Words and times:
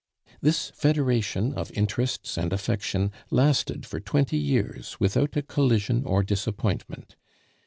This 0.41 0.71
federation 0.71 1.53
of 1.53 1.71
interests 1.73 2.35
and 2.35 2.51
affection 2.51 3.11
lasted 3.29 3.85
for 3.85 3.99
twenty 3.99 4.39
years 4.39 4.99
without 4.99 5.37
a 5.37 5.43
collision 5.43 6.05
or 6.05 6.23
disappointment. 6.23 7.17